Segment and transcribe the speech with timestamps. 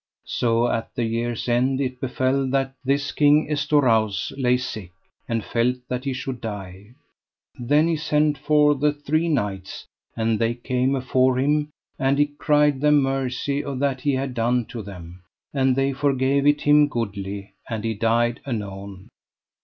[0.25, 4.93] So at the year's end it befell that this King Estorause lay sick,
[5.27, 6.95] and felt that he should die.
[7.59, 9.85] Then he sent for the three knights,
[10.17, 11.69] and they came afore him;
[11.99, 15.21] and he cried them mercy of that he had done to them,
[15.53, 19.07] and they forgave it him goodly; and he died anon.